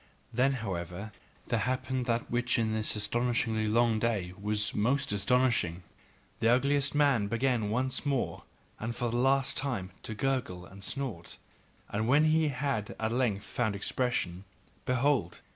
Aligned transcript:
Then, 0.33 0.53
however, 0.53 1.11
there 1.49 1.59
happened 1.59 2.07
that 2.07 2.31
which 2.31 2.57
in 2.57 2.73
this 2.73 2.95
astonishing 2.95 3.71
long 3.71 3.99
day 3.99 4.33
was 4.41 4.73
most 4.73 5.13
astonishing: 5.13 5.83
the 6.39 6.49
ugliest 6.51 6.95
man 6.95 7.27
began 7.27 7.69
once 7.69 8.03
more 8.03 8.41
and 8.79 8.95
for 8.95 9.11
the 9.11 9.17
last 9.17 9.55
time 9.57 9.91
to 10.01 10.15
gurgle 10.15 10.65
and 10.65 10.83
snort, 10.83 11.37
and 11.87 12.07
when 12.07 12.23
he 12.25 12.47
had 12.47 12.95
at 12.99 13.11
length 13.11 13.43
found 13.43 13.75
expression, 13.75 14.43
behold! 14.87 15.39